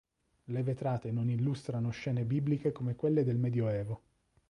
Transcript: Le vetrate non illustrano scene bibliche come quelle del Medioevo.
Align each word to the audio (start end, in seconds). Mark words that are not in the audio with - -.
Le 0.45 0.63
vetrate 0.63 1.11
non 1.11 1.29
illustrano 1.29 1.91
scene 1.91 2.25
bibliche 2.25 2.71
come 2.71 2.95
quelle 2.95 3.23
del 3.23 3.37
Medioevo. 3.37 4.01